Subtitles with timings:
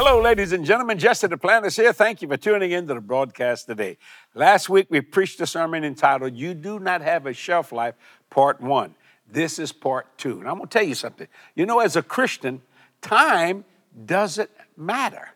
[0.00, 0.96] Hello, ladies and gentlemen.
[0.96, 1.92] Jesse Duplantis here.
[1.92, 3.98] Thank you for tuning in to the broadcast today.
[4.32, 7.96] Last week we preached a sermon entitled You Do Not Have a Shelf Life,
[8.30, 8.94] Part One.
[9.28, 10.38] This is Part Two.
[10.38, 11.26] And I'm going to tell you something.
[11.56, 12.62] You know, as a Christian,
[13.00, 13.64] time
[14.06, 15.30] doesn't matter.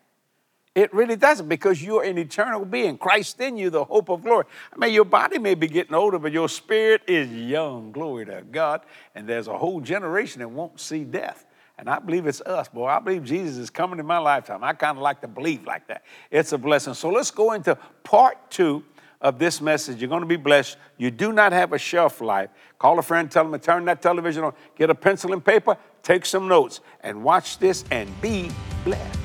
[0.75, 2.97] It really doesn't because you're an eternal being.
[2.97, 4.45] Christ in you, the hope of glory.
[4.71, 7.91] I mean, your body may be getting older, but your spirit is young.
[7.91, 8.79] Glory to God.
[9.13, 11.47] And there's a whole generation that won't see death.
[11.77, 12.85] And I believe it's us, boy.
[12.85, 14.63] I believe Jesus is coming in my lifetime.
[14.63, 16.03] I kind of like to believe like that.
[16.29, 16.93] It's a blessing.
[16.93, 18.83] So let's go into part two
[19.19, 19.99] of this message.
[19.99, 20.77] You're going to be blessed.
[20.97, 22.49] You do not have a shelf life.
[22.77, 25.77] Call a friend, tell them to turn that television on, get a pencil and paper,
[26.03, 28.51] take some notes, and watch this and be
[28.83, 29.19] blessed.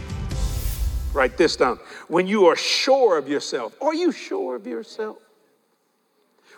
[1.13, 1.79] Write this down.
[2.07, 5.19] When you are sure of yourself, are you sure of yourself?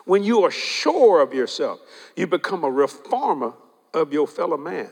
[0.05, 1.81] When you are sure of yourself,
[2.17, 3.55] you become a reformer
[3.95, 4.91] of your fellow man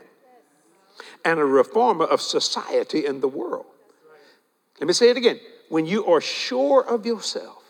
[1.25, 3.65] and a reformer of society and the world.
[4.79, 5.39] Let me say it again.
[5.69, 7.63] When you are sure of yourself,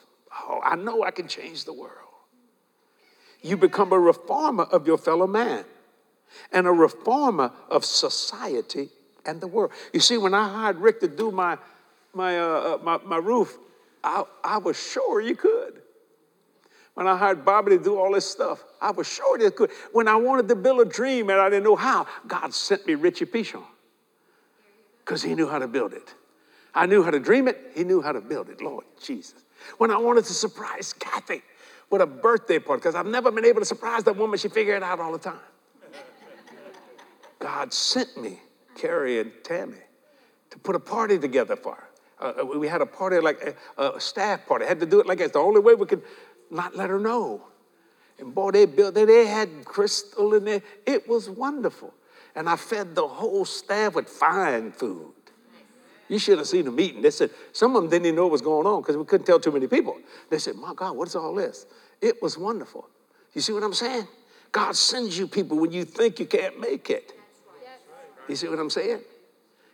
[0.48, 1.94] oh, I know I can change the world,
[3.42, 5.66] you become a reformer of your fellow man
[6.52, 8.90] and a reformer of society
[9.26, 9.72] and the world.
[9.94, 11.58] You see, when I hired Rick to do my,
[12.14, 13.58] my, uh, uh my, my roof,
[14.04, 15.82] I, I was sure you could.
[17.00, 19.72] When I hired Bobby to do all this stuff, I was sure they could.
[19.94, 22.96] When I wanted to build a dream and I didn't know how, God sent me
[22.96, 23.64] Richie Pichon
[25.06, 26.14] because he knew how to build it.
[26.76, 28.60] I knew how to dream it, he knew how to build it.
[28.60, 29.46] Lord Jesus.
[29.78, 31.42] When I wanted to surprise Cathy
[31.90, 34.76] with a birthday party, because I've never been able to surprise that woman, she figured
[34.76, 35.40] it out all the time.
[37.40, 38.42] God sent me,
[38.76, 39.78] Carrie and Tammy,
[40.50, 41.90] to put a party together for her.
[42.20, 44.66] Uh, we had a party like a, a staff party.
[44.66, 45.32] Had to do it like that.
[45.32, 46.04] The only way we could
[46.52, 47.44] not let her know.
[48.20, 50.62] And boy, they built, they, they had crystal in there.
[50.86, 51.94] It was wonderful.
[52.36, 55.14] And I fed the whole staff with fine food.
[56.10, 57.02] You should have seen the meeting.
[57.02, 59.26] They said, some of them didn't even know what was going on because we couldn't
[59.26, 59.98] tell too many people.
[60.30, 61.68] They said, My God, what is all this?
[62.02, 62.90] It was wonderful.
[63.34, 64.08] You see what I'm saying?
[64.52, 67.14] God sends you people when you think you can't make it.
[68.28, 69.02] You see what I'm saying?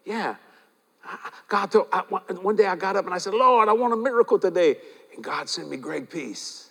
[0.04, 0.36] Yeah.
[1.48, 3.98] God, told, I, one day I got up and I said, Lord, I want a
[3.98, 4.76] miracle today.
[5.14, 6.65] And God sent me Greg Peace.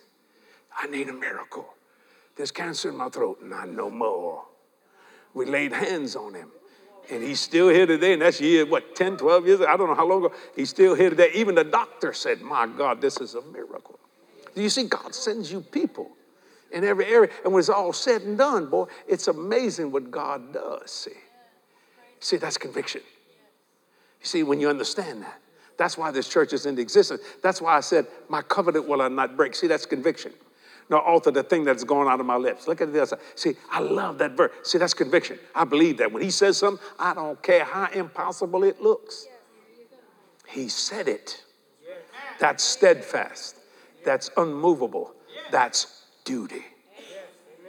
[0.77, 1.67] I need a miracle.
[2.35, 4.43] There's cancer in my throat, not no more.
[5.33, 6.49] We laid hands on him.
[7.09, 9.61] And he's still here today, and that's year, what, 10, 12 years?
[9.61, 10.35] I don't know how long ago.
[10.55, 11.29] He's still here today.
[11.35, 13.99] Even the doctor said, My God, this is a miracle.
[14.55, 16.11] Do you see, God sends you people
[16.71, 17.29] in every area.
[17.43, 20.89] And when it's all said and done, boy, it's amazing what God does.
[20.89, 21.11] See,
[22.19, 23.01] see, that's conviction.
[24.21, 25.39] You see, when you understand that,
[25.77, 27.21] that's why this church is in existence.
[27.43, 29.53] That's why I said, My covenant will I not break.
[29.53, 30.33] See, that's conviction
[30.89, 32.67] nor alter the thing that's going out of my lips.
[32.67, 33.13] Look at this.
[33.35, 34.51] See, I love that verse.
[34.63, 35.39] See, that's conviction.
[35.53, 36.11] I believe that.
[36.11, 39.27] When he says something, I don't care how impossible it looks.
[40.47, 41.43] He said it.
[42.39, 43.57] That's steadfast.
[44.03, 45.13] That's unmovable.
[45.51, 46.63] That's duty.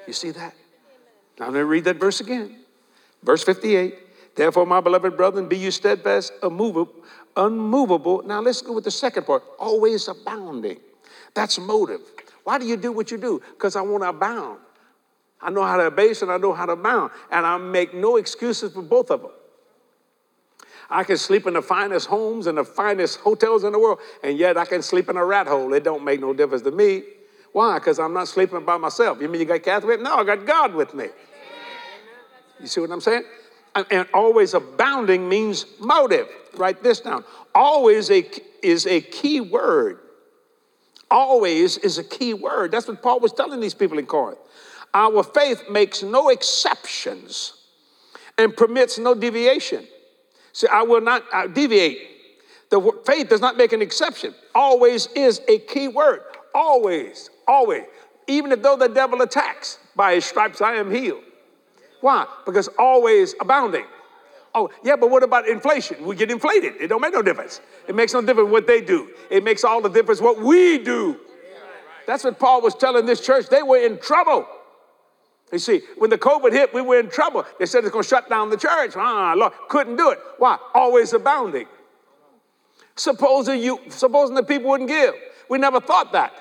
[0.07, 0.55] You see that?
[1.39, 2.61] Now, let me read that verse again.
[3.23, 4.35] Verse 58.
[4.37, 6.93] Therefore, my beloved brethren, be you steadfast, unmovable,
[7.37, 8.23] unmovable.
[8.23, 9.43] Now, let's go with the second part.
[9.59, 10.79] Always abounding.
[11.35, 12.01] That's motive.
[12.47, 13.43] Why do you do what you do?
[13.55, 14.61] Because I want to abound.
[15.43, 17.11] I know how to abase and I know how to abound.
[17.33, 19.33] And I make no excuses for both of them.
[20.89, 24.39] I can sleep in the finest homes and the finest hotels in the world, and
[24.39, 25.75] yet I can sleep in a rat hole.
[25.75, 27.03] It don't make no difference to me.
[27.51, 27.81] Why?
[27.81, 29.21] Because I'm not sleeping by myself.
[29.21, 29.97] You mean you got me?
[29.97, 31.07] No, I got God with me.
[32.61, 33.25] You see what I'm saying?
[33.91, 36.29] And always abounding means motive.
[36.55, 37.25] Write this down.
[37.57, 38.25] Always a,
[38.63, 39.99] is a key word.
[41.11, 42.73] Always is a key word.
[42.73, 44.39] That's what Paul was telling these people in Corinth.
[44.93, 47.53] Our faith makes no exceptions
[48.39, 49.87] and permits no deviation.
[50.53, 51.99] See, I will not uh, deviate.
[52.71, 54.35] The faith does not make an exception.
[54.55, 56.21] Always is a key word.
[56.55, 57.85] Always, always.
[58.27, 61.23] Even if though the devil attacks, by his stripes I am healed.
[62.01, 62.27] Why?
[62.45, 63.85] Because always abounding.
[64.57, 66.03] Oh, yeah, but what about inflation?
[66.03, 66.77] We get inflated.
[66.81, 67.61] It don't make no difference.
[67.87, 69.11] It makes no difference what they do.
[69.29, 71.21] It makes all the difference what we do.
[72.07, 73.49] That's what Paul was telling this church.
[73.51, 74.47] They were in trouble.
[75.53, 77.45] You see, when the COVID hit, we were in trouble.
[77.59, 78.93] They said it's going to shut down the church.
[78.97, 80.19] Ah, Lord, couldn't do it.
[80.39, 80.57] Why?
[80.73, 81.67] Always abounding.
[82.95, 85.15] Supposing you, supposing the people wouldn't give.
[85.51, 86.33] We never thought that.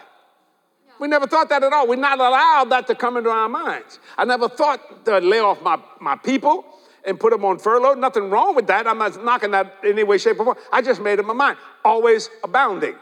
[1.02, 1.86] We never thought that at all.
[1.86, 4.00] We're not allowed that to come into our minds.
[4.18, 6.66] I never thought to lay off my, my people
[7.06, 7.94] and put them on furlough.
[7.94, 8.88] Nothing wrong with that.
[8.88, 10.58] I'm not knocking that in any way, shape, or form.
[10.72, 11.58] I just made up my mind.
[11.84, 12.96] Always abounding.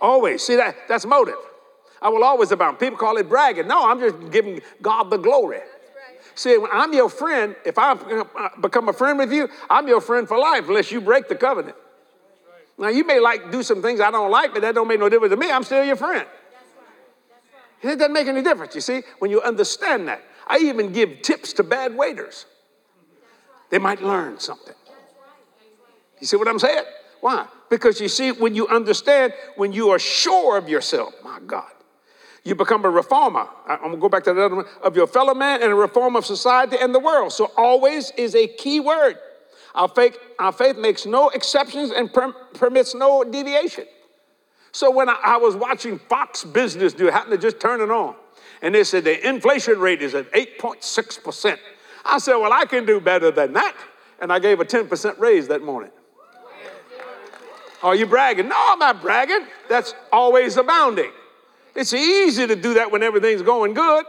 [0.00, 0.42] Always.
[0.42, 0.76] See that?
[0.88, 1.36] That's motive.
[2.00, 2.78] I will always abound.
[2.78, 3.68] People call it bragging.
[3.68, 5.60] No, I'm just giving God the glory.
[6.34, 10.26] See, when I'm your friend, if I become a friend with you, I'm your friend
[10.26, 11.76] for life unless you break the covenant.
[12.78, 15.08] Now you may like do some things I don't like, but that don't make no
[15.08, 15.50] difference to me.
[15.50, 16.26] I'm still your friend.
[17.82, 20.22] It doesn't make any difference, you see, when you understand that.
[20.46, 22.46] I even give tips to bad waiters.
[23.72, 24.74] They might learn something.
[26.20, 26.84] You see what I'm saying?
[27.22, 27.46] Why?
[27.70, 31.70] Because you see, when you understand, when you are sure of yourself, my God,
[32.44, 33.48] you become a reformer.
[33.66, 36.16] I'm gonna go back to the other one of your fellow man and a reform
[36.16, 37.32] of society and the world.
[37.32, 39.16] So always is a key word.
[39.74, 43.86] Our faith, our faith makes no exceptions and per, permits no deviation.
[44.72, 48.16] So when I, I was watching Fox Business News, happened to just turn it on,
[48.60, 51.58] and they said the inflation rate is at 8.6%.
[52.04, 53.74] I said, Well, I can do better than that.
[54.20, 55.90] And I gave a 10% raise that morning.
[57.82, 58.48] Are you bragging?
[58.48, 59.46] No, I'm not bragging.
[59.68, 61.10] That's always abounding.
[61.74, 64.04] It's easy to do that when everything's going good.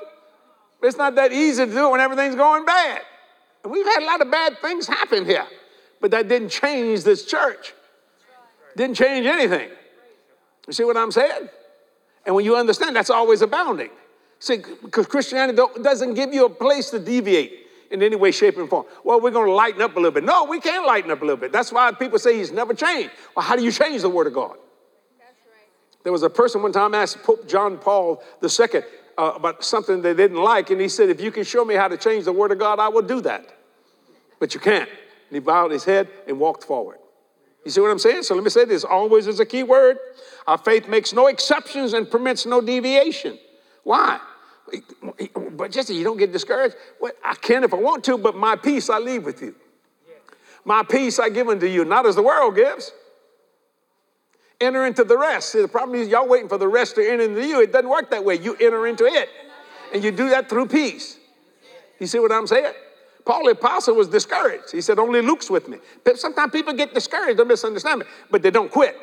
[0.84, 3.01] It's not that easy to do it when everything's going bad.
[3.63, 5.48] And we've had a lot of bad things happen here.
[6.01, 7.74] But that didn't change this church.
[8.75, 9.69] Didn't change anything.
[10.68, 11.50] You see what I'm saying?
[12.25, 13.89] And when you understand, that's always abounding.
[14.39, 17.62] See, because Christianity doesn't give you a place to deviate
[17.94, 18.86] in any way, shape, and form.
[19.04, 20.24] Well, we're going to lighten up a little bit.
[20.24, 21.51] No, we can't lighten up a little bit.
[21.51, 23.12] That's why people say he's never changed.
[23.36, 24.57] Well, how do you change the Word of God?
[26.04, 28.81] There was a person one time asked Pope John Paul II
[29.18, 31.88] uh, about something they didn't like, and he said, If you can show me how
[31.88, 33.45] to change the Word of God, I will do that.
[34.39, 34.89] But you can't.
[34.89, 36.98] And he bowed his head and walked forward.
[37.63, 38.24] You see what I'm saying?
[38.24, 39.98] So let me say this always is a key word.
[40.48, 43.39] Our faith makes no exceptions and permits no deviation.
[43.84, 44.19] Why?
[45.51, 46.75] But Jesse, you don't get discouraged.
[47.00, 49.56] Well, I can if I want to, but my peace I leave with you.
[50.65, 52.92] My peace I give unto you, not as the world gives.
[54.62, 55.50] Enter into the rest.
[55.50, 57.62] See, the problem is y'all waiting for the rest to enter into you.
[57.62, 58.36] It doesn't work that way.
[58.36, 59.30] You enter into it.
[59.94, 61.18] And you do that through peace.
[62.00, 62.74] You see what I'm saying?
[63.25, 64.71] Paul the apostle was discouraged.
[64.71, 65.77] He said, Only Luke's with me.
[66.15, 68.98] Sometimes people get discouraged, don't misunderstand me, but they don't quit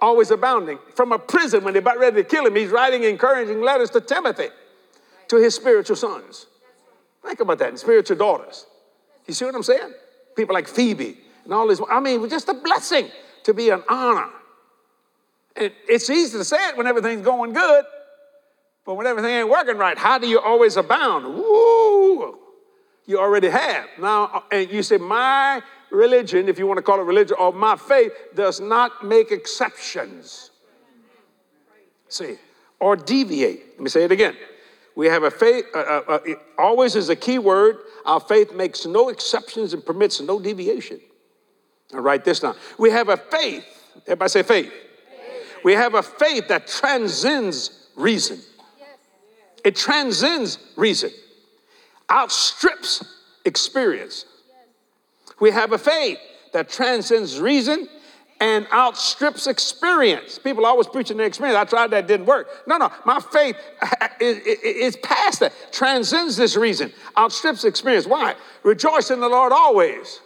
[0.00, 0.78] always abounding.
[0.94, 4.00] From a prison, when they're about ready to kill him, he's writing encouraging letters to
[4.00, 4.48] Timothy,
[5.28, 6.46] to his spiritual sons.
[7.24, 8.66] Think about that, and spiritual daughters.
[9.26, 9.92] You see what I'm saying?
[10.36, 11.80] People like Phoebe and all these.
[11.90, 13.10] I mean, just a blessing
[13.44, 14.28] to be an honor.
[15.56, 17.84] And it's easy to say it when everything's going good,
[18.86, 21.26] but when everything ain't working right, how do you always abound?
[21.34, 22.38] Woo!
[23.06, 23.86] You already have.
[23.98, 27.76] Now, and you say, My religion, if you want to call it religion, or my
[27.76, 30.50] faith does not make exceptions.
[32.08, 32.36] See,
[32.80, 33.72] or deviate.
[33.72, 34.36] Let me say it again.
[34.96, 36.18] We have a faith, uh, uh, uh,
[36.58, 37.78] always is a key word.
[38.04, 41.00] Our faith makes no exceptions and permits no deviation.
[41.94, 42.56] I'll write this down.
[42.78, 43.64] We have a faith,
[44.06, 44.72] everybody say faith.
[44.72, 45.60] faith.
[45.64, 48.40] We have a faith that transcends reason.
[49.64, 51.10] It transcends reason,
[52.10, 53.04] outstrips
[53.44, 54.24] experience.
[55.40, 56.18] We have a faith
[56.52, 57.88] that transcends reason
[58.40, 60.38] and outstrips experience.
[60.38, 61.56] People always preaching their experience.
[61.56, 62.48] I tried that, didn't work.
[62.66, 63.56] No, no, my faith
[64.20, 68.06] is, is past that, transcends this reason, outstrips experience.
[68.06, 68.34] Why?
[68.62, 70.20] Rejoice in the Lord always.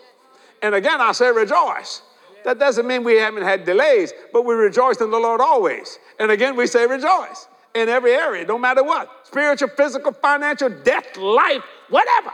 [0.63, 2.03] And again, I say rejoice.
[2.45, 5.99] That doesn't mean we haven't had delays, but we rejoice in the Lord always.
[6.19, 11.17] And again, we say rejoice in every area, no matter what spiritual, physical, financial, death,
[11.17, 12.33] life, whatever.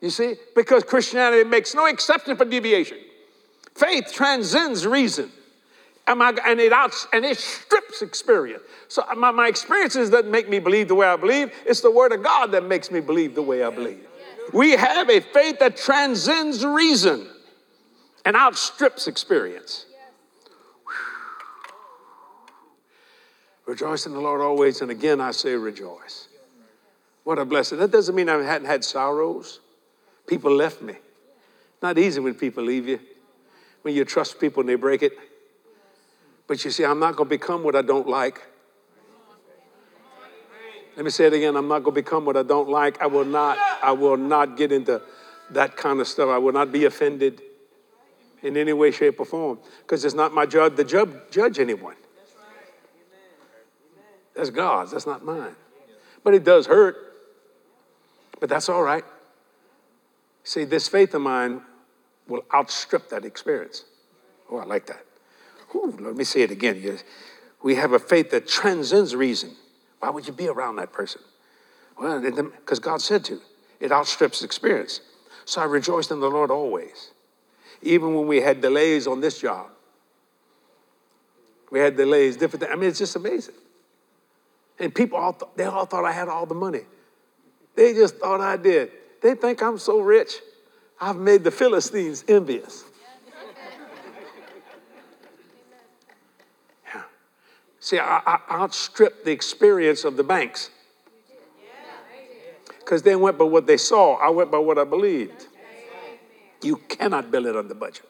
[0.00, 0.34] You see?
[0.54, 2.98] Because Christianity makes no exception for deviation.
[3.74, 5.30] Faith transcends reason.
[6.08, 8.62] And, it out, and it strips experience.
[8.86, 11.52] So uh, my, my experiences doesn't make me believe the way I believe.
[11.66, 14.06] It's the word of God that makes me believe the way I believe.
[14.52, 17.26] We have a faith that transcends reason
[18.24, 19.86] and outstrips experience.
[23.66, 26.28] Rejoice in the Lord always, and again I say rejoice.
[27.24, 27.78] What a blessing.
[27.78, 29.58] That doesn't mean I hadn't had sorrows.
[30.26, 30.94] People left me.
[31.82, 32.98] Not easy when people leave you,
[33.82, 35.12] when you trust people and they break it.
[36.46, 38.46] But you see, I'm not going to become what I don't like.
[40.96, 41.56] Let me say it again.
[41.56, 43.00] I'm not going to become what I don't like.
[43.02, 43.58] I will not.
[43.82, 45.02] I will not get into
[45.50, 46.30] that kind of stuff.
[46.30, 47.42] I will not be offended
[48.42, 51.96] in any way, shape, or form because it's not my job to judge, judge anyone.
[54.34, 54.92] That's God's.
[54.92, 55.56] That's not mine.
[56.22, 56.96] But it does hurt.
[58.38, 59.04] But that's all right.
[60.46, 61.60] See, this faith of mine
[62.28, 63.84] will outstrip that experience.
[64.48, 65.04] Oh, I like that.
[65.74, 67.00] Ooh, let me say it again.
[67.64, 69.56] We have a faith that transcends reason.
[69.98, 71.20] Why would you be around that person?
[71.98, 73.40] Well, because God said to.
[73.80, 75.00] It outstrips experience.
[75.46, 77.10] So I rejoiced in the Lord always.
[77.82, 79.66] Even when we had delays on this job.
[81.72, 82.72] We had delays, different things.
[82.72, 83.56] I mean, it's just amazing.
[84.78, 86.82] And people all th- they all thought I had all the money.
[87.74, 88.92] They just thought I did.
[89.22, 90.40] They think I'm so rich,
[91.00, 92.84] I've made the Philistines envious.
[96.94, 97.02] Yeah.
[97.80, 100.70] See, I, I outstripped the experience of the banks.
[102.78, 105.48] Because they went by what they saw, I went by what I believed.
[106.62, 108.08] You cannot build it on the budget.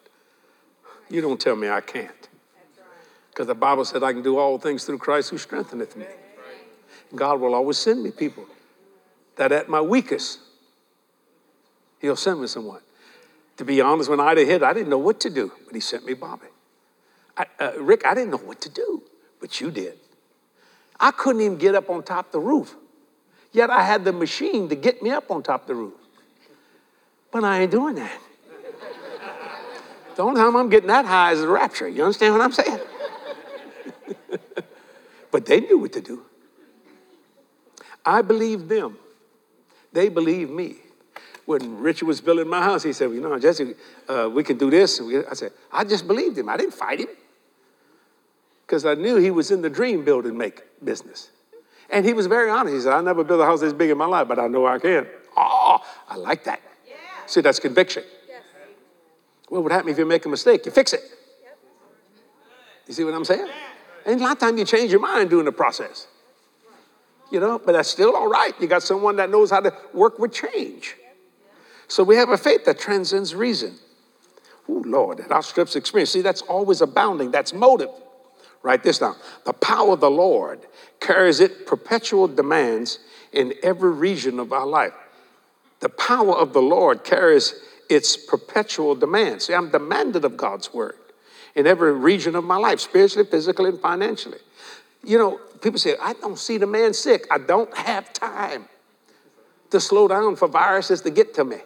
[1.09, 2.29] You don't tell me I can't.
[3.31, 6.07] Because the Bible said I can do all things through Christ who strengtheneth me.
[7.15, 8.47] God will always send me people
[9.37, 10.41] that at my weakest,
[12.07, 12.81] He'll send me someone.
[13.57, 16.07] To be honest, when Ida hit, I didn't know what to do, but He sent
[16.07, 16.47] me Bobby.
[17.37, 19.03] I, uh, Rick, I didn't know what to do,
[19.41, 19.99] but you did.
[21.01, 22.77] I couldn't even get up on top of the roof.
[23.51, 25.95] Yet I had the machine to get me up on top of the roof.
[27.33, 28.21] But I ain't doing that.
[30.15, 31.89] the only time I'm getting that high is the rapture.
[31.89, 32.81] You understand what I'm saying?
[35.33, 36.23] but they knew what to do.
[38.05, 38.97] I believed them.
[39.93, 40.77] They believed me.
[41.47, 43.75] When Richard was building my house, he said, well, You know, Jesse,
[44.09, 45.01] uh, we can do this.
[45.01, 46.49] I said, I just believed him.
[46.49, 47.09] I didn't fight him
[48.67, 51.31] because I knew he was in the dream building make business.
[51.89, 52.75] And he was very honest.
[52.75, 54.67] He said, I never built a house this big in my life, but I know
[54.67, 55.07] I can.
[55.37, 56.61] Oh, I like that.
[56.87, 56.95] Yeah.
[57.27, 58.03] See, that's conviction.
[58.29, 58.43] Yes.
[59.49, 60.67] What would happen if you make a mistake?
[60.67, 61.03] You fix it.
[61.45, 61.59] Yep.
[62.89, 63.49] You see what I'm saying?
[64.05, 66.09] And a lot of times you change your mind during the process.
[67.31, 68.53] You know, but that's still all right.
[68.61, 70.97] You got someone that knows how to work with change.
[71.89, 73.77] So we have a faith that transcends reason.
[74.69, 76.11] Oh, Lord, that outstrips experience.
[76.11, 77.31] See, that's always abounding.
[77.31, 77.91] That's motive.
[78.63, 79.17] Write this down.
[79.45, 80.67] The power of the Lord
[80.99, 82.99] carries it perpetual demands
[83.33, 84.93] in every region of our life.
[85.81, 87.55] The power of the Lord carries
[87.89, 89.47] its perpetual demands.
[89.47, 90.97] See, I'm demanded of God's word
[91.55, 94.39] in every region of my life, spiritually, physically, and financially.
[95.05, 97.27] You know, people say, I don't see the man sick.
[97.31, 98.69] I don't have time
[99.71, 101.59] to slow down for viruses to get to me.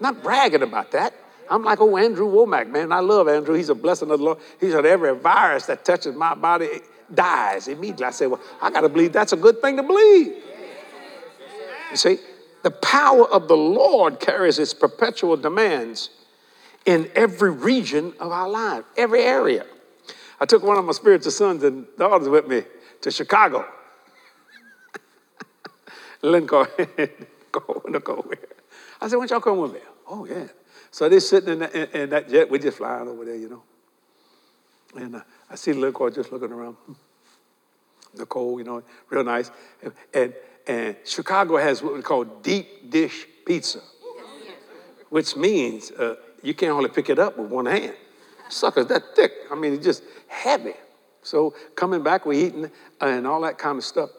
[0.00, 1.14] Not bragging about that.
[1.50, 2.92] I'm like, oh, Andrew Wommack, man.
[2.92, 3.54] I love Andrew.
[3.54, 4.38] He's a blessing of the Lord.
[4.60, 6.68] He said, every virus that touches my body
[7.12, 8.06] dies immediately.
[8.06, 10.42] I said, well, I got to believe that's a good thing to believe.
[11.90, 12.18] You see,
[12.62, 16.10] the power of the Lord carries its perpetual demands
[16.84, 19.64] in every region of our life, every area.
[20.40, 22.64] I took one of my spiritual sons and daughters with me
[23.02, 23.64] to Chicago.
[26.22, 26.66] Lincoln,
[27.52, 28.55] go, go here.
[29.00, 29.80] I said, why don't y'all come with me?
[30.08, 30.46] Oh, yeah.
[30.90, 32.50] So they're sitting in that, in, in that jet.
[32.50, 33.62] We're just flying over there, you know.
[34.96, 36.76] And uh, I see Lincoln just looking around.
[38.16, 39.50] Nicole, you know, real nice.
[40.14, 40.32] And,
[40.66, 43.80] and Chicago has what we call deep dish pizza,
[45.10, 47.94] which means uh, you can't only pick it up with one hand.
[48.48, 49.32] Sucker's that thick.
[49.50, 50.74] I mean, it's just heavy.
[51.22, 54.10] So coming back, we're eating and all that kind of stuff.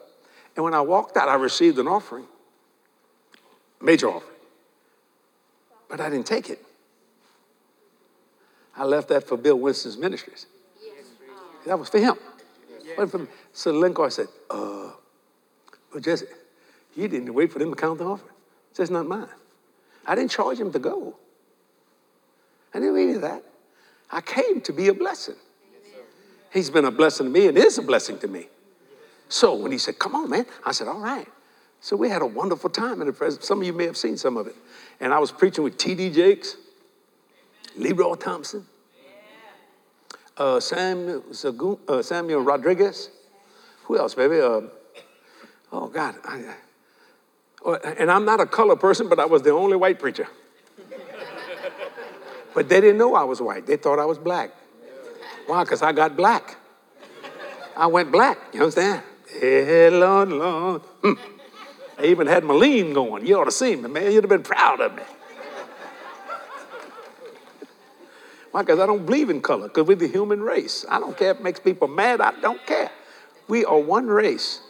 [0.54, 2.26] And when I walked out, I received an offering,
[3.80, 4.37] major offering.
[5.88, 6.64] But I didn't take it.
[8.76, 10.46] I left that for Bill Winston's ministries.
[11.66, 12.14] That was for him.
[12.84, 13.10] Yes.
[13.10, 14.92] For so Lincoln said, uh,
[15.92, 16.26] well, Jesse,
[16.96, 18.34] you didn't wait for them to count the offering.
[18.70, 19.28] It's just not mine.
[20.06, 21.16] I didn't charge him to go.
[22.72, 23.42] I didn't mean that.
[24.10, 25.34] I came to be a blessing.
[26.52, 28.48] He's been a blessing to me and is a blessing to me.
[29.28, 31.28] So when he said, Come on, man, I said, All right.
[31.80, 33.46] So we had a wonderful time in the presence.
[33.46, 34.56] Some of you may have seen some of it.
[35.00, 36.10] And I was preaching with T.D.
[36.10, 36.56] Jakes,
[37.76, 38.66] Leroy Thompson,
[40.36, 41.22] uh, Samuel,
[41.88, 43.10] uh, Samuel Rodriguez.
[43.84, 44.40] Who else, baby?
[44.40, 44.62] Uh,
[45.72, 46.16] oh, God.
[46.24, 46.54] I,
[47.64, 50.28] oh, and I'm not a color person, but I was the only white preacher.
[52.54, 53.66] but they didn't know I was white.
[53.66, 54.50] They thought I was black.
[55.46, 55.64] Why?
[55.64, 56.56] Because I got black.
[57.76, 58.38] I went black.
[58.52, 59.02] You understand?
[59.30, 60.82] Hey, Lord, Lord.
[61.02, 61.37] Hmm.
[61.98, 63.26] I even had my lean going.
[63.26, 64.12] You ought to see me, man.
[64.12, 65.02] You'd have been proud of me.
[68.50, 68.62] Why?
[68.62, 70.84] Because I don't believe in color, because we're the human race.
[70.88, 72.90] I don't care if it makes people mad, I don't care.
[73.46, 74.60] We are one race,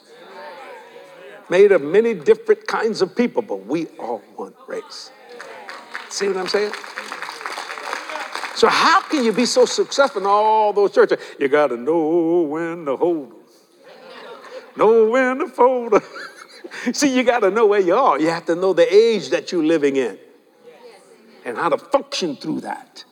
[1.48, 5.10] made of many different kinds of people, but we are one race.
[6.08, 6.72] See what I'm saying?
[8.56, 11.18] So how can you be so successful in all those churches?
[11.38, 13.38] You got to know when to hold them,
[14.76, 16.02] know when to fold them.
[16.92, 18.18] See, you got to know where you are.
[18.20, 20.18] You have to know the age that you're living in
[21.44, 23.04] and how to function through that.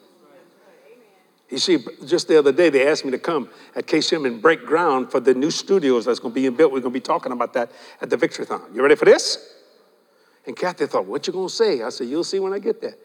[1.48, 4.66] You see, just the other day, they asked me to come at KCM and break
[4.66, 6.72] ground for the new studios that's going to be built.
[6.72, 7.70] We're going to be talking about that
[8.00, 8.74] at the Victorython.
[8.74, 9.54] You ready for this?
[10.44, 11.82] And Cathy thought, what you going to say?
[11.82, 12.96] I said, you'll see when I get there.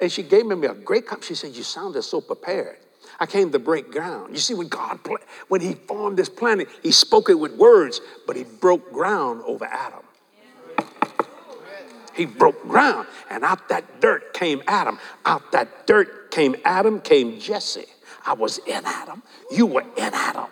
[0.00, 1.24] And she gave me a great compliment.
[1.24, 2.78] She said, You sounded so prepared.
[3.20, 4.32] I came to break ground.
[4.32, 4.98] You see, when God,
[5.48, 9.64] when He formed this planet, He spoke it with words, but He broke ground over
[9.64, 10.00] Adam.
[12.14, 14.98] He broke ground, and out that dirt came Adam.
[15.26, 17.86] Out that dirt came Adam, came Jesse.
[18.24, 19.22] I was in Adam.
[19.50, 20.46] You were in Adam.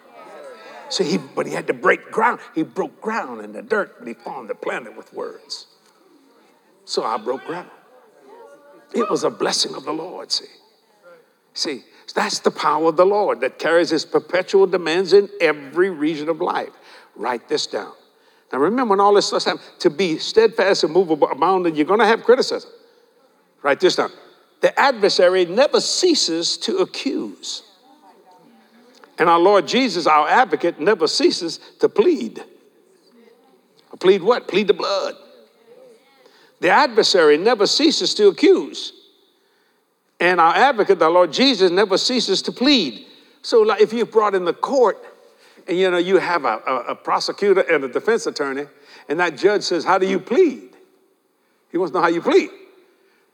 [0.88, 2.40] So he, but he had to break ground.
[2.54, 5.66] He broke ground in the dirt, but he formed the planet with words.
[6.84, 7.70] So I broke ground.
[8.94, 10.44] It was a blessing of the Lord, see.
[11.54, 16.28] See, that's the power of the Lord that carries his perpetual demands in every region
[16.28, 16.70] of life.
[17.16, 17.92] Write this down.
[18.52, 22.00] Now remember when all this stuff happens, to be steadfast and movable, abounding, you're going
[22.00, 22.70] to have criticism.
[23.62, 24.10] Write this down.
[24.60, 27.62] The adversary never ceases to accuse.
[29.18, 32.42] And our Lord Jesus, our advocate, never ceases to plead.
[34.00, 34.48] Plead what?
[34.48, 35.14] Plead the blood.
[36.60, 38.92] The adversary never ceases to accuse.
[40.22, 43.06] And our advocate, the Lord Jesus, never ceases to plead.
[43.42, 44.96] So, like, if you're brought in the court
[45.66, 48.66] and you know you have a, a, a, prosecutor and a defense attorney,
[49.08, 50.76] and that judge says, How do you plead?
[51.72, 52.50] He wants to know how you plead.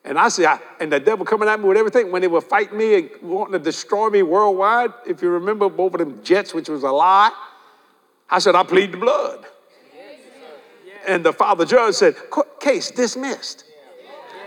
[0.03, 2.41] And I say, I, and the devil coming at me with everything when they were
[2.41, 4.95] fighting me and wanting to destroy me worldwide.
[5.07, 7.33] If you remember both of them jets, which was a lie,
[8.31, 9.45] I said, I plead the blood.
[11.07, 12.17] And the father judge said,
[12.61, 13.65] Case dismissed.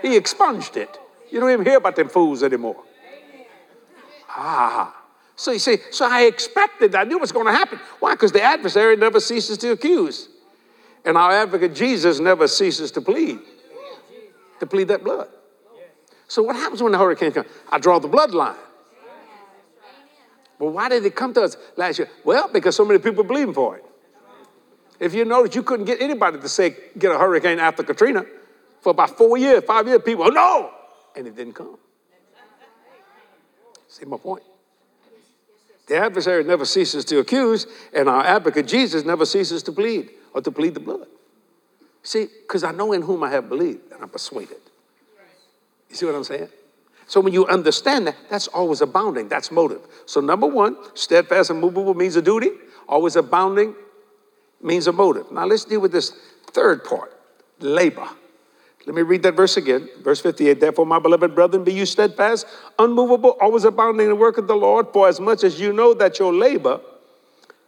[0.02, 0.98] He expunged it.
[1.32, 2.84] You don't even hear about them fools anymore.
[4.30, 4.96] Ah.
[5.36, 7.80] So you see, so I expected, I knew what's going to happen.
[8.00, 8.14] Why?
[8.14, 10.30] Because the adversary never ceases to accuse.
[11.04, 13.40] And our advocate Jesus never ceases to plead,
[14.60, 15.30] to plead that blood.
[16.28, 17.48] So what happens when the hurricane comes?
[17.72, 18.58] I draw the bloodline.
[20.60, 22.08] Well, why did it come to us last year?
[22.24, 23.86] Well, because so many people believing for it.
[25.00, 28.24] If you notice, you couldn't get anybody to say get a hurricane after Katrina
[28.82, 30.02] for about four years, five years.
[30.06, 30.70] People, no,
[31.16, 31.78] and it didn't come.
[33.88, 34.44] See my point?
[35.88, 40.42] The adversary never ceases to accuse, and our advocate Jesus never ceases to plead or
[40.42, 41.08] to plead the blood.
[42.04, 44.58] See, because I know in whom I have believed, and I'm persuaded.
[45.90, 46.48] You see what I'm saying?
[47.08, 49.28] So when you understand that, that's always abounding.
[49.28, 49.82] That's motive.
[50.06, 52.52] So number one, steadfast and movable means a duty.
[52.88, 53.76] Always abounding
[54.62, 55.30] means a motive.
[55.30, 56.12] Now let's deal with this
[56.52, 57.12] third part,
[57.60, 58.08] labor.
[58.86, 59.90] Let me read that verse again.
[60.02, 60.60] Verse 58.
[60.60, 62.48] Therefore, my beloved brethren, be you steadfast,
[62.80, 65.94] unmovable, always abounding in the work of the Lord, for as much as you know
[65.94, 66.82] that your labor,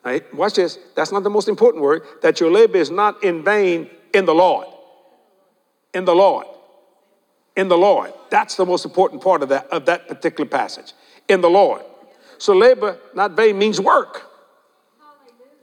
[0.04, 3.44] right, watch this, that's not the most important word, that your labor is not in
[3.44, 4.68] vain in the Lord.
[5.94, 6.48] In the Lord
[7.56, 8.14] in the Lord.
[8.30, 10.94] That's the most important part of that, of that particular passage.
[11.28, 11.82] In the Lord.
[12.38, 14.30] So labor, not vain, means work.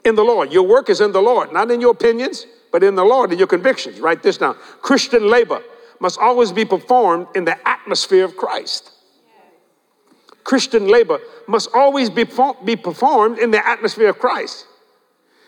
[0.05, 0.53] In the Lord.
[0.53, 3.39] Your work is in the Lord, not in your opinions, but in the Lord and
[3.39, 4.01] your convictions.
[4.01, 4.57] Write this down.
[4.83, 5.63] Christian labor
[6.01, 8.93] must always be performed in the atmosphere of Christ.
[10.45, 12.25] Christian labor must always be,
[12.65, 14.67] be performed in the atmosphere of Christ.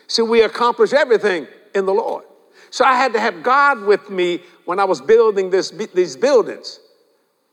[0.07, 2.23] So we accomplish everything in the Lord.
[2.69, 6.79] So I had to have God with me when I was building this, these buildings.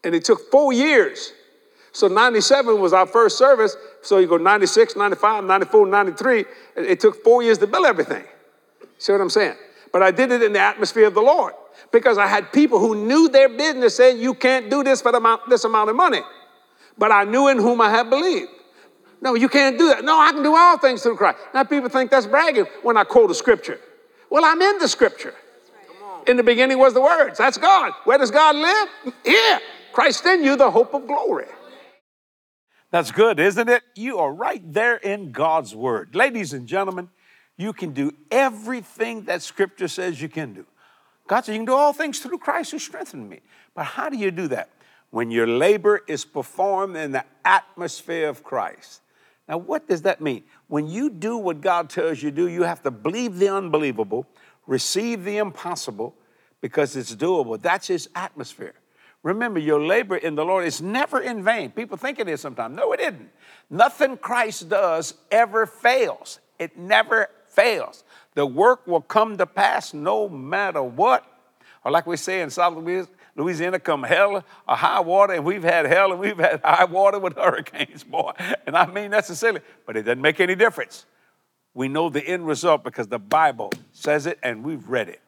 [0.05, 1.33] And it took four years.
[1.93, 3.77] So 97 was our first service.
[4.03, 6.45] So you go 96, 95, 94, 93.
[6.77, 8.25] It took four years to build everything.
[9.01, 9.57] See what I'm saying?
[9.93, 11.55] But I did it in the atmosphere of the Lord
[11.91, 15.49] because I had people who knew their business saying, You can't do this for amount,
[15.49, 16.21] this amount of money.
[16.99, 18.51] But I knew in whom I had believed.
[19.23, 20.05] No, you can't do that.
[20.05, 21.39] No, I can do all things through Christ.
[21.55, 23.81] Now people think that's bragging when I quote a scripture.
[24.29, 25.35] Well, I'm in the scripture.
[26.27, 27.39] In the beginning was the words.
[27.39, 27.93] That's God.
[28.05, 29.15] Where does God live?
[29.25, 29.61] Here.
[29.93, 31.47] Christ in you, the hope of glory.
[32.91, 33.83] That's good, isn't it?
[33.95, 36.15] You are right there in God's word.
[36.15, 37.09] Ladies and gentlemen,
[37.61, 40.65] you can do everything that scripture says you can do.
[41.27, 43.41] God said, You can do all things through Christ who strengthened me.
[43.75, 44.71] But how do you do that?
[45.11, 49.03] When your labor is performed in the atmosphere of Christ.
[49.49, 50.45] Now, what does that mean?
[50.69, 54.27] When you do what God tells you to do, you have to believe the unbelievable,
[54.67, 56.15] receive the impossible,
[56.61, 57.61] because it's doable.
[57.61, 58.75] That's His atmosphere.
[59.23, 61.73] Remember, your labor in the Lord is never in vain.
[61.73, 62.77] People think it is sometimes.
[62.77, 63.31] No, it isn't.
[63.69, 68.05] Nothing Christ does ever fails, it never fails.
[68.35, 71.27] The work will come to pass no matter what.
[71.85, 72.77] Or, like we say in South
[73.37, 77.19] Louisiana come hell or high water, and we've had hell and we've had high water
[77.19, 78.33] with hurricanes, boy.
[78.67, 81.07] And I mean necessarily, but it doesn't make any difference.
[81.73, 85.21] We know the end result because the Bible says it and we've read it.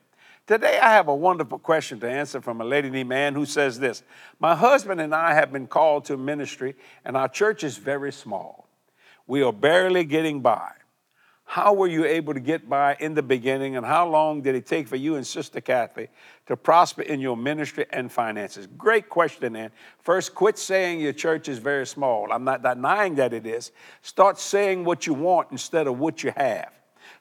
[0.44, 3.78] Today, I have a wonderful question to answer from a lady named Ann who says
[3.78, 4.02] this
[4.40, 8.68] My husband and I have been called to ministry, and our church is very small.
[9.28, 10.72] We are barely getting by.
[11.52, 14.64] How were you able to get by in the beginning, and how long did it
[14.64, 16.08] take for you and Sister Cathy
[16.46, 18.66] to prosper in your ministry and finances?
[18.78, 19.70] Great question, Ann.
[19.98, 22.32] First, quit saying your church is very small.
[22.32, 23.70] I'm not denying that it is.
[24.00, 26.72] Start saying what you want instead of what you have.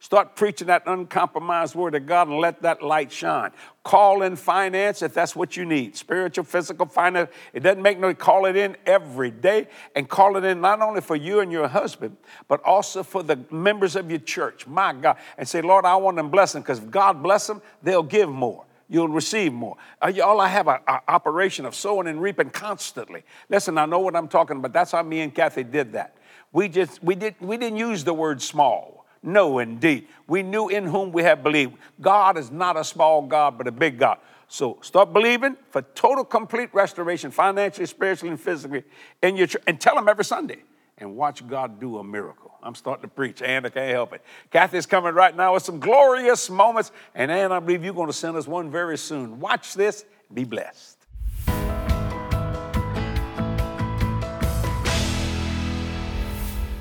[0.01, 3.51] Start preaching that uncompromised word of God and let that light shine.
[3.83, 7.29] Call in finance if that's what you need spiritual, physical, finance.
[7.53, 11.01] It doesn't make no, call it in every day and call it in not only
[11.01, 14.65] for you and your husband, but also for the members of your church.
[14.65, 15.17] My God.
[15.37, 18.65] And say, Lord, I want them blessing because if God bless them, they'll give more
[18.89, 19.77] you'll receive more.
[20.03, 23.23] Uh, y'all, I have an operation of sowing and reaping constantly.
[23.47, 24.73] Listen, I know what I'm talking about.
[24.73, 26.17] That's how me and Cathy did that.
[26.51, 29.00] We just we did we didn't use the word small.
[29.23, 30.07] No, indeed.
[30.27, 31.75] We knew in whom we have believed.
[31.99, 34.17] God is not a small God, but a big God.
[34.47, 38.83] So start believing for total, complete restoration, financially, spiritually, and physically
[39.21, 39.63] in your church.
[39.67, 40.63] And tell them every Sunday.
[40.97, 42.51] And watch God do a miracle.
[42.61, 44.21] I'm starting to preach, and I can't help it.
[44.51, 46.91] Cathy's coming right now with some glorious moments.
[47.15, 49.39] And Ann, I believe you're going to send us one very soon.
[49.39, 50.05] Watch this.
[50.31, 51.00] Be blessed.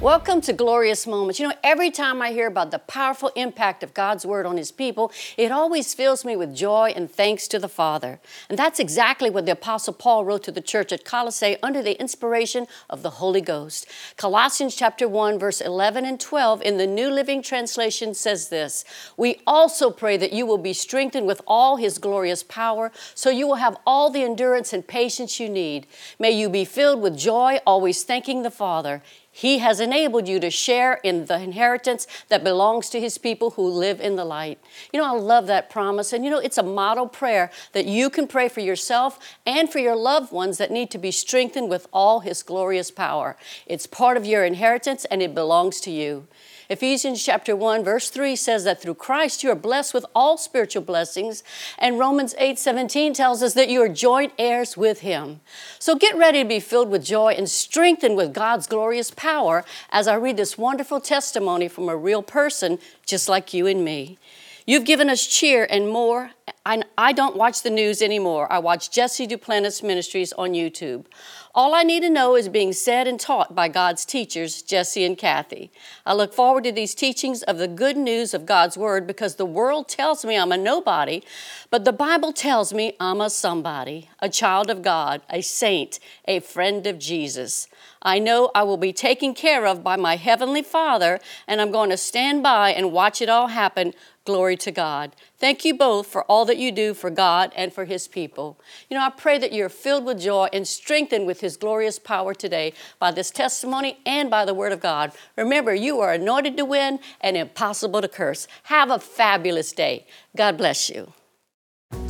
[0.00, 1.38] Welcome to Glorious Moments.
[1.38, 4.72] You know, every time I hear about the powerful impact of God's Word on His
[4.72, 8.18] people, it always fills me with joy and thanks to the Father.
[8.48, 12.00] And that's exactly what the Apostle Paul wrote to the church at Colossae under the
[12.00, 13.86] inspiration of the Holy Ghost.
[14.16, 18.86] Colossians chapter 1, verse 11 and 12 in the New Living Translation says this
[19.18, 23.46] We also pray that you will be strengthened with all His glorious power, so you
[23.46, 25.86] will have all the endurance and patience you need.
[26.18, 29.02] May you be filled with joy, always thanking the Father.
[29.40, 33.66] He has enabled you to share in the inheritance that belongs to His people who
[33.66, 34.58] live in the light.
[34.92, 36.12] You know, I love that promise.
[36.12, 39.78] And you know, it's a model prayer that you can pray for yourself and for
[39.78, 43.34] your loved ones that need to be strengthened with all His glorious power.
[43.64, 46.28] It's part of your inheritance and it belongs to you.
[46.70, 50.84] Ephesians chapter 1 verse 3 says that through Christ you are blessed with all spiritual
[50.84, 51.42] blessings
[51.76, 55.40] and Romans 8:17 tells us that you are joint heirs with him.
[55.80, 60.06] So get ready to be filled with joy and strengthened with God's glorious power as
[60.06, 64.16] I read this wonderful testimony from a real person just like you and me.
[64.64, 66.30] You've given us cheer and more.
[66.64, 68.46] I, I don't watch the news anymore.
[68.52, 71.06] I watch Jesse Duplantis Ministries on YouTube.
[71.52, 75.18] All I need to know is being said and taught by God's teachers, Jesse and
[75.18, 75.72] Cathy.
[76.06, 79.44] I look forward to these teachings of the good news of God's Word because the
[79.44, 81.22] world tells me I'm a nobody,
[81.68, 86.38] but the Bible tells me I'm a somebody, a child of God, a saint, a
[86.38, 87.66] friend of Jesus.
[88.00, 91.90] I know I will be taken care of by my Heavenly Father, and I'm going
[91.90, 93.92] to stand by and watch it all happen
[94.26, 95.16] Glory to God.
[95.38, 98.60] Thank you both for all that you do for God and for His people.
[98.88, 102.34] You know, I pray that you're filled with joy and strengthened with His glorious power
[102.34, 105.12] today by this testimony and by the Word of God.
[105.36, 108.46] Remember, you are anointed to win and impossible to curse.
[108.64, 110.06] Have a fabulous day.
[110.36, 111.14] God bless you.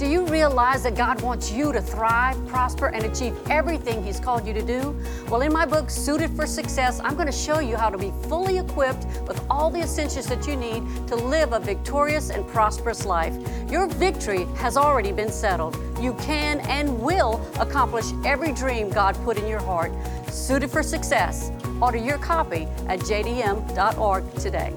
[0.00, 4.46] Do you realize that God wants you to thrive, prosper, and achieve everything He's called
[4.46, 4.98] you to do?
[5.28, 8.10] Well, in my book, Suited for Success, I'm going to show you how to be
[8.26, 13.04] fully equipped with all the essentials that you need to live a victorious and prosperous
[13.04, 13.36] life.
[13.70, 15.76] Your victory has already been settled.
[16.00, 19.92] You can and will accomplish every dream God put in your heart.
[20.30, 21.52] Suited for Success.
[21.82, 24.74] Order your copy at jdm.org today.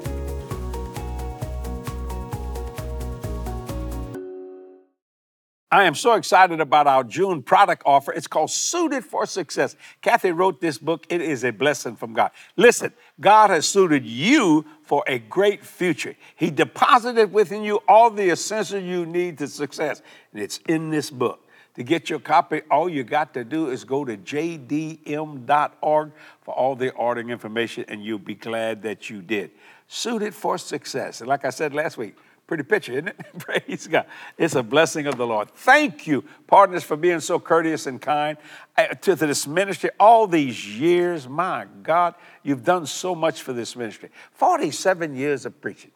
[5.73, 8.13] I am so excited about our June product offer.
[8.13, 9.75] It's called Suited for Success.
[10.03, 11.07] Cathy wrote this book.
[11.09, 12.29] It is a blessing from God.
[12.55, 16.15] Listen, God has suited you for a great future.
[16.35, 21.09] He deposited within you all the essentials you need to success, and it's in this
[21.09, 21.43] book.
[21.73, 26.11] To get your copy, all you got to do is go to jdm.org
[26.43, 29.49] for all the ordering information, and you'll be glad that you did.
[29.87, 31.21] Suited for Success.
[31.21, 32.15] And like I said last week,
[32.53, 33.17] Pretty picture, isn't it?
[33.39, 34.05] Praise God.
[34.37, 35.49] It's a blessing of the Lord.
[35.55, 38.37] Thank you, partners, for being so courteous and kind
[38.77, 41.27] eh, to this ministry all these years.
[41.27, 42.13] My God,
[42.43, 44.11] you've done so much for this ministry.
[44.33, 45.89] 47 years of preaching.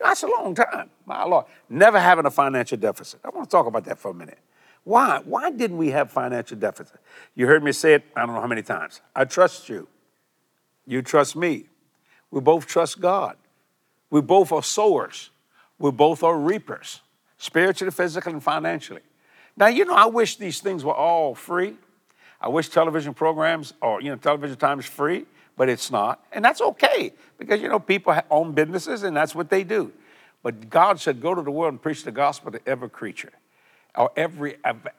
[0.00, 1.44] That's a long time, my Lord.
[1.68, 3.20] Never having a financial deficit.
[3.24, 4.40] I want to talk about that for a minute.
[4.82, 5.20] Why?
[5.24, 6.98] Why didn't we have financial deficit?
[7.36, 9.02] You heard me say it, I don't know how many times.
[9.14, 9.86] I trust you.
[10.84, 11.66] You trust me.
[12.32, 13.36] We both trust God.
[14.10, 15.30] We both are sowers
[15.82, 17.00] we both are reapers,
[17.38, 19.00] spiritually, physically, and financially.
[19.56, 21.76] Now, you know, I wish these things were all free.
[22.40, 26.24] I wish television programs or, you know, television time is free, but it's not.
[26.30, 29.92] And that's okay because, you know, people own businesses and that's what they do.
[30.44, 33.32] But God said, go to the world and preach the gospel to every creature
[33.96, 34.56] or every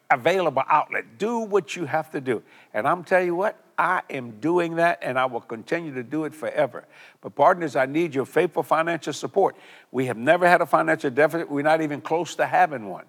[0.09, 1.17] available outlet.
[1.17, 2.43] Do what you have to do.
[2.73, 6.25] And I'm telling you what, I am doing that and I will continue to do
[6.25, 6.85] it forever.
[7.21, 9.55] But, partners, I need your faithful financial support.
[9.91, 13.05] We have never had a financial deficit, we're not even close to having one.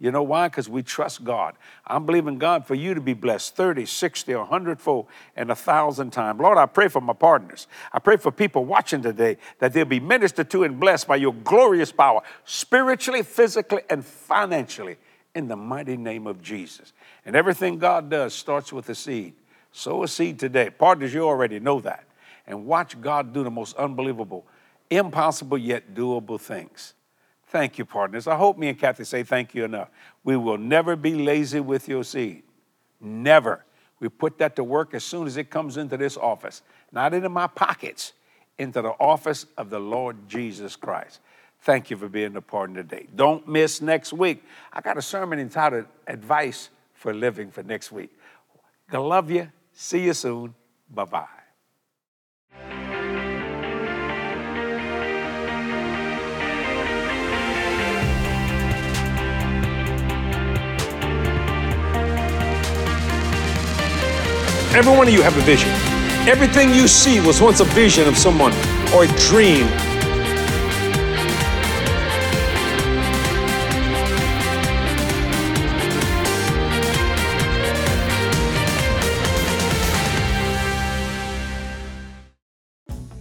[0.00, 0.48] You know why?
[0.48, 1.54] Because we trust God.
[1.86, 5.06] I'm believing God for you to be blessed 30, 60, 100 fold,
[5.36, 6.40] and a thousand times.
[6.40, 7.68] Lord, I pray for my partners.
[7.92, 11.32] I pray for people watching today that they'll be ministered to and blessed by your
[11.32, 14.96] glorious power, spiritually, physically, and financially,
[15.34, 16.92] in the mighty name of Jesus.
[17.24, 19.34] And everything God does starts with a seed.
[19.72, 20.70] Sow a seed today.
[20.70, 22.04] Partners, you already know that.
[22.46, 24.46] And watch God do the most unbelievable,
[24.90, 26.94] impossible yet doable things.
[27.48, 28.26] Thank you, partners.
[28.26, 29.88] I hope me and Cathy say thank you enough.
[30.22, 32.42] We will never be lazy with your seed.
[33.00, 33.64] Never.
[34.00, 37.28] We put that to work as soon as it comes into this office, not into
[37.28, 38.12] my pockets,
[38.58, 41.20] into the office of the Lord Jesus Christ.
[41.64, 43.06] Thank you for being a partner today.
[43.16, 44.44] Don't miss next week.
[44.70, 48.10] I got a sermon entitled Advice for Living for next week.
[48.92, 49.50] I love you.
[49.72, 50.54] See you soon.
[50.90, 51.26] Bye bye.
[64.76, 65.70] Every one of you have a vision.
[66.28, 68.52] Everything you see was once a vision of someone
[68.94, 69.93] or a dream.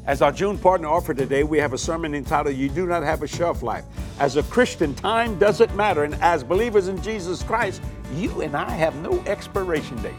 [0.05, 3.23] As our June partner offer today, we have a sermon entitled You Do Not Have
[3.23, 3.85] a Shelf Life.
[4.19, 6.03] As a Christian, time doesn't matter.
[6.03, 7.81] And as believers in Jesus Christ,
[8.13, 10.11] you and I have no expiration date.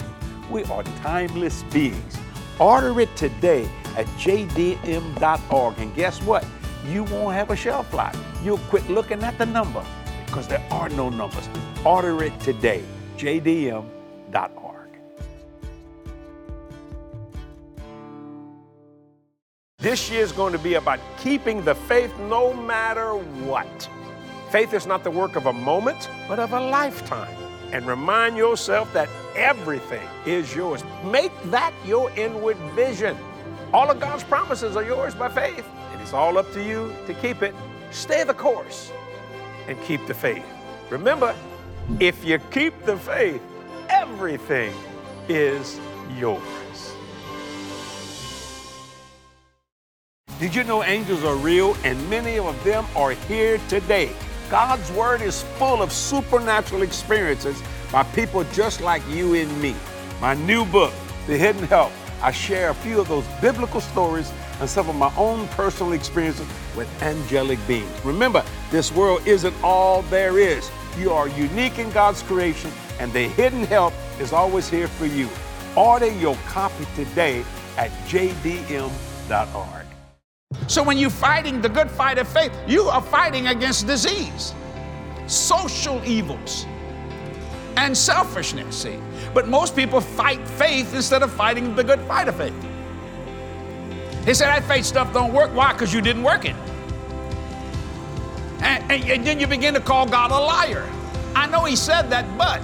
[0.51, 2.16] We are timeless beings.
[2.59, 5.79] Order it today at jdm.org.
[5.79, 6.47] And guess what?
[6.87, 8.18] You won't have a shelf life.
[8.42, 9.85] You'll quit looking at the number
[10.25, 11.47] because there are no numbers.
[11.85, 12.83] Order it today,
[13.18, 14.63] jdm.org.
[19.85, 23.90] This year is going to be about keeping the faith no matter what.
[24.49, 27.37] Faith is not the work of a moment, but of a lifetime.
[27.70, 30.83] And remind yourself that everything is yours.
[31.05, 33.14] Make that your inward vision.
[33.75, 37.12] All of God's promises are yours by faith, and it's all up to you to
[37.12, 37.55] keep it.
[37.90, 38.90] Stay the course
[39.68, 40.47] and keep the faith.
[40.88, 41.37] Remember,
[42.01, 43.42] if you keep the faith,
[43.90, 44.75] everything
[45.29, 45.79] is
[46.18, 46.63] yours.
[50.44, 54.11] Did you know angels are real and many of them are here today?
[54.50, 59.74] God's Word is full of supernatural experiences by people just like you and me.
[60.20, 60.92] My new book,
[61.26, 64.30] The Hidden Help, I share a few of those biblical stories
[64.61, 68.04] and some of my own personal experiences with angelic beings.
[68.04, 70.70] Remember, this world isn't all there is.
[70.98, 75.30] You are unique in God's creation, and the hidden help is always here for you.
[75.74, 77.46] Order your copy today
[77.78, 79.84] at jdm.org.
[80.66, 84.54] So when you're fighting the good fight of faith, you are fighting against disease,
[85.26, 86.66] social evils,
[87.76, 88.82] and selfishness.
[88.82, 88.98] See,
[89.34, 92.54] but most people fight faith instead of fighting the good fight of faith.
[94.24, 95.54] They say that faith stuff don't work.
[95.54, 95.72] Why?
[95.72, 96.56] Because you didn't work it.
[98.62, 100.88] And, and, and then you begin to call God a liar.
[101.34, 102.62] I know He said that, but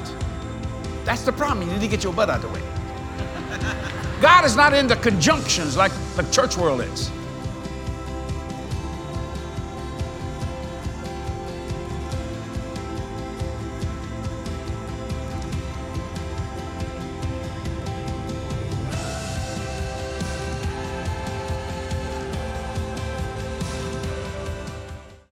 [1.05, 1.67] that's the problem.
[1.69, 2.63] You need to get your butt out of the way.
[4.23, 7.11] God is not into conjunctions like the church world is.